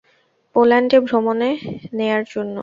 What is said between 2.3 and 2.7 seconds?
জন্য।